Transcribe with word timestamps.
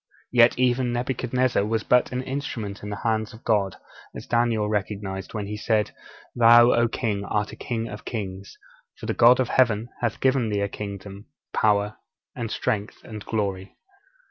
Yet 0.31 0.57
even 0.57 0.91
Nebuchadnezzar 0.93 1.63
was 1.63 1.83
but 1.83 2.11
an 2.11 2.23
instrument 2.23 2.81
in 2.81 2.89
the 2.89 3.01
hands 3.05 3.35
of 3.35 3.43
God, 3.43 3.75
as 4.15 4.25
Daniel 4.25 4.67
recognized 4.67 5.35
when 5.35 5.45
he 5.45 5.55
said: 5.55 5.91
'_Thou, 6.35 6.75
O 6.75 6.87
king, 6.87 7.23
art 7.25 7.51
a 7.51 7.55
king 7.55 7.87
of 7.87 8.03
kings: 8.03 8.57
for 8.97 9.05
the 9.05 9.13
God 9.13 9.39
of 9.39 9.49
Heaven 9.49 9.89
hath 9.99 10.19
given 10.19 10.49
thee 10.49 10.61
a 10.61 10.67
kingdom, 10.67 11.27
power, 11.53 11.97
and 12.35 12.49
strength, 12.49 13.03
and 13.03 13.23
glory. 13.23 13.77